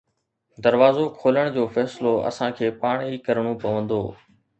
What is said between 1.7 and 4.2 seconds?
فيصلو اسان کي پاڻ ئي ڪرڻو پوندو.